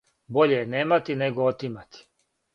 Боље 0.37 0.55
је 0.57 0.63
немати, 0.71 1.19
него 1.21 1.47
отимати. 1.53 2.05